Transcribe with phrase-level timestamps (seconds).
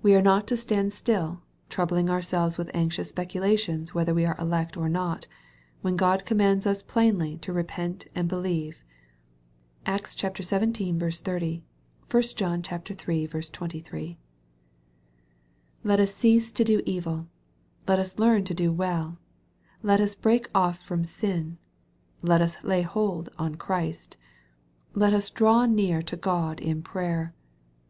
[0.00, 4.74] We are not to stand still, troubling ourselves with anxious speculations whether we are elect
[4.74, 5.26] or not,
[5.82, 8.82] when God commands us plainly to repent and believe.
[9.84, 10.40] (Acts xvii.
[10.42, 10.92] 30.
[12.08, 13.26] 1 John iii.
[13.26, 14.18] 23.)
[15.84, 17.26] Let us cease to do evil.
[17.86, 19.18] Let us learn to do well.
[19.82, 21.58] Let us break off from sin.
[22.22, 24.16] Let us lay hold on Christ.
[24.94, 27.34] Let us draw near to God in prayer.